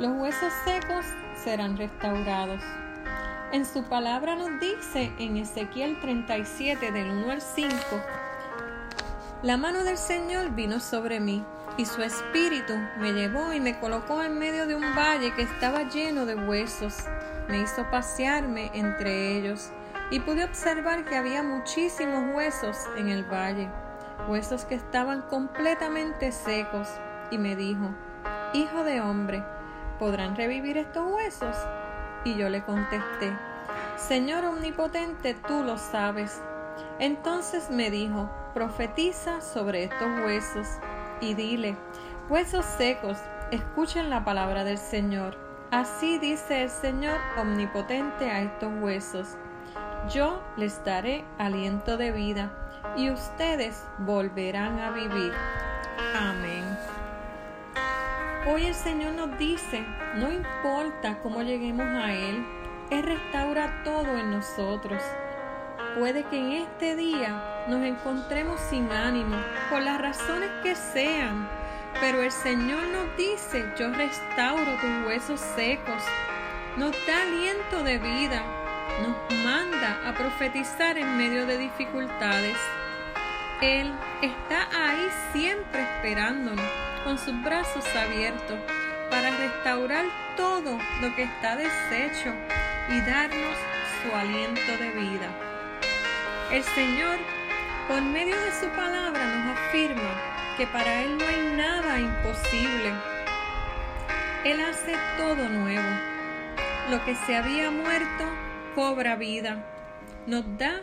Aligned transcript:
los 0.00 0.12
huesos 0.12 0.50
secos 0.64 1.04
serán 1.44 1.76
restaurados. 1.76 2.62
En 3.52 3.66
su 3.66 3.84
palabra 3.84 4.34
nos 4.34 4.58
dice 4.58 5.12
en 5.18 5.36
Ezequiel 5.36 6.00
37 6.00 6.90
del 6.90 7.10
1 7.10 7.30
al 7.30 7.42
5, 7.42 7.70
la 9.42 9.58
mano 9.58 9.84
del 9.84 9.98
Señor 9.98 10.52
vino 10.52 10.80
sobre 10.80 11.20
mí 11.20 11.44
y 11.76 11.84
su 11.84 12.02
espíritu 12.02 12.72
me 12.98 13.12
llevó 13.12 13.52
y 13.52 13.60
me 13.60 13.78
colocó 13.78 14.22
en 14.22 14.38
medio 14.38 14.66
de 14.66 14.74
un 14.74 14.94
valle 14.96 15.34
que 15.34 15.42
estaba 15.42 15.82
lleno 15.82 16.24
de 16.24 16.34
huesos. 16.34 16.96
Me 17.48 17.60
hizo 17.60 17.84
pasearme 17.90 18.70
entre 18.72 19.36
ellos 19.36 19.70
y 20.10 20.20
pude 20.20 20.44
observar 20.44 21.04
que 21.04 21.16
había 21.16 21.42
muchísimos 21.42 22.34
huesos 22.34 22.76
en 22.96 23.08
el 23.08 23.24
valle, 23.24 23.68
huesos 24.28 24.64
que 24.64 24.76
estaban 24.76 25.22
completamente 25.22 26.32
secos, 26.32 26.88
y 27.30 27.36
me 27.36 27.54
dijo, 27.54 27.94
Hijo 28.52 28.82
de 28.82 29.00
hombre, 29.00 29.44
¿podrán 30.00 30.34
revivir 30.34 30.76
estos 30.76 31.06
huesos? 31.12 31.56
Y 32.24 32.36
yo 32.36 32.48
le 32.48 32.64
contesté, 32.64 33.32
Señor 33.96 34.44
omnipotente, 34.44 35.34
tú 35.46 35.62
lo 35.62 35.78
sabes. 35.78 36.42
Entonces 36.98 37.70
me 37.70 37.88
dijo, 37.88 38.28
profetiza 38.52 39.40
sobre 39.40 39.84
estos 39.84 40.08
huesos 40.24 40.66
y 41.20 41.34
dile, 41.34 41.76
huesos 42.28 42.64
secos, 42.64 43.18
escuchen 43.52 44.10
la 44.10 44.24
palabra 44.24 44.64
del 44.64 44.78
Señor. 44.78 45.36
Así 45.70 46.18
dice 46.18 46.64
el 46.64 46.70
Señor 46.70 47.18
omnipotente 47.38 48.28
a 48.28 48.40
estos 48.40 48.72
huesos 48.80 49.36
yo 50.12 50.42
les 50.56 50.82
daré 50.84 51.24
aliento 51.38 51.96
de 51.96 52.10
vida 52.10 52.50
y 52.96 53.10
ustedes 53.10 53.84
volverán 53.98 54.78
a 54.80 54.90
vivir. 54.90 55.32
Amén. 56.16 56.59
Hoy 58.46 58.64
el 58.64 58.74
Señor 58.74 59.12
nos 59.12 59.36
dice, 59.38 59.84
no 60.14 60.32
importa 60.32 61.18
cómo 61.22 61.42
lleguemos 61.42 61.86
a 61.86 62.10
Él, 62.10 62.42
Él 62.90 63.02
restaura 63.02 63.82
todo 63.84 64.16
en 64.16 64.30
nosotros. 64.30 65.02
Puede 65.98 66.24
que 66.24 66.38
en 66.38 66.52
este 66.52 66.96
día 66.96 67.66
nos 67.68 67.84
encontremos 67.84 68.58
sin 68.70 68.90
ánimo, 68.90 69.36
por 69.68 69.82
las 69.82 70.00
razones 70.00 70.48
que 70.62 70.74
sean, 70.74 71.46
pero 72.00 72.22
el 72.22 72.32
Señor 72.32 72.82
nos 72.84 73.14
dice, 73.18 73.62
yo 73.78 73.90
restauro 73.90 74.72
tus 74.80 75.06
huesos 75.06 75.38
secos, 75.54 76.02
nos 76.78 76.92
da 77.06 77.22
aliento 77.22 77.84
de 77.84 77.98
vida, 77.98 78.42
nos 79.02 79.44
manda 79.44 80.00
a 80.08 80.14
profetizar 80.14 80.96
en 80.96 81.18
medio 81.18 81.44
de 81.44 81.58
dificultades. 81.58 82.56
Él 83.60 83.92
está 84.22 84.66
ahí 84.72 85.08
siempre 85.34 85.82
esperándonos 85.82 86.89
con 87.04 87.18
sus 87.18 87.42
brazos 87.42 87.84
abiertos 87.96 88.58
para 89.10 89.30
restaurar 89.30 90.04
todo 90.36 90.78
lo 91.00 91.14
que 91.14 91.24
está 91.24 91.56
deshecho 91.56 92.32
y 92.88 93.00
darnos 93.00 93.56
su 94.02 94.14
aliento 94.14 94.76
de 94.78 94.90
vida. 94.90 95.28
El 96.50 96.62
Señor, 96.64 97.18
por 97.88 98.02
medio 98.02 98.40
de 98.40 98.52
su 98.52 98.66
palabra, 98.68 99.24
nos 99.24 99.58
afirma 99.58 100.56
que 100.56 100.66
para 100.66 101.02
Él 101.02 101.18
no 101.18 101.26
hay 101.26 101.56
nada 101.56 101.98
imposible. 101.98 102.92
Él 104.44 104.60
hace 104.60 104.94
todo 105.16 105.48
nuevo. 105.48 105.88
Lo 106.90 107.04
que 107.04 107.14
se 107.14 107.36
había 107.36 107.70
muerto 107.70 108.24
cobra 108.74 109.16
vida, 109.16 109.64
nos 110.26 110.44
da 110.58 110.80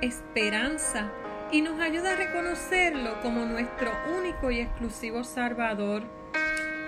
esperanza 0.00 1.10
y 1.50 1.62
nos 1.62 1.80
ayuda 1.80 2.12
a 2.12 2.16
reconocerlo 2.16 3.20
como 3.22 3.44
nuestro 3.44 3.90
único 4.18 4.50
y 4.50 4.60
exclusivo 4.60 5.24
Salvador, 5.24 6.02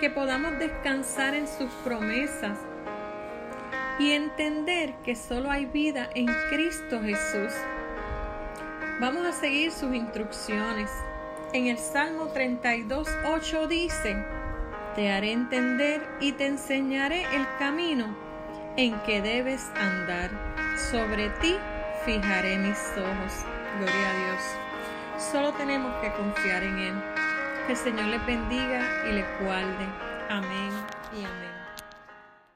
que 0.00 0.10
podamos 0.10 0.58
descansar 0.58 1.34
en 1.34 1.46
sus 1.46 1.70
promesas 1.84 2.58
y 3.98 4.12
entender 4.12 4.94
que 5.04 5.16
solo 5.16 5.50
hay 5.50 5.66
vida 5.66 6.10
en 6.14 6.26
Cristo 6.50 7.00
Jesús. 7.02 7.52
Vamos 9.00 9.26
a 9.26 9.32
seguir 9.32 9.72
sus 9.72 9.94
instrucciones. 9.94 10.90
En 11.52 11.66
el 11.66 11.78
Salmo 11.78 12.28
32, 12.28 13.08
8 13.24 13.66
dice, 13.66 14.24
Te 14.94 15.10
haré 15.10 15.32
entender 15.32 16.06
y 16.20 16.32
te 16.32 16.46
enseñaré 16.46 17.22
el 17.34 17.46
camino 17.58 18.14
en 18.76 18.98
que 19.02 19.20
debes 19.22 19.70
andar. 19.74 20.30
Sobre 20.90 21.28
ti 21.40 21.56
fijaré 22.04 22.58
mis 22.58 22.78
ojos. 22.96 23.59
Gloria 23.78 24.10
a 24.10 24.14
Dios. 24.14 24.42
Solo 25.30 25.52
tenemos 25.52 25.94
que 26.00 26.12
confiar 26.12 26.62
en 26.62 26.78
Él. 26.78 26.94
Que 27.66 27.72
el 27.72 27.78
Señor 27.78 28.06
le 28.06 28.18
bendiga 28.18 28.82
y 29.08 29.12
le 29.12 29.24
guarde. 29.40 29.86
Amén 30.28 30.72
y 31.12 31.24
amén. 31.24 31.59